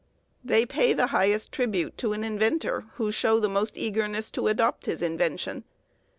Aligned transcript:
They 0.43 0.65
pay 0.65 0.93
the 0.93 1.05
highest 1.13 1.51
tribute 1.51 1.95
to 1.99 2.13
an 2.13 2.23
inventor 2.23 2.85
who 2.95 3.11
show 3.11 3.39
the 3.39 3.47
most 3.47 3.77
eagerness 3.77 4.31
to 4.31 4.47
adopt 4.47 4.87
his 4.87 5.03
invention. 5.03 5.63